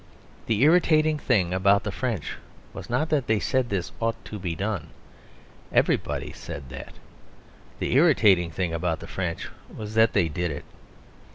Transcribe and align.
The 0.47 0.63
irritating 0.63 1.19
thing 1.19 1.53
about 1.53 1.83
the 1.83 1.91
French 1.91 2.37
was 2.73 2.89
not 2.89 3.09
that 3.09 3.27
they 3.27 3.39
said 3.39 3.69
this 3.69 3.91
ought 3.99 4.15
to 4.25 4.39
be 4.39 4.55
done; 4.55 4.87
everybody 5.71 6.31
said 6.33 6.69
that. 6.69 6.95
The 7.77 7.93
irritating 7.93 8.49
thing 8.49 8.73
about 8.73 8.99
the 8.99 9.05
French 9.07 9.49
was 9.71 9.93
that 9.93 10.13
they 10.13 10.27
did 10.27 10.49
it. 10.49 10.65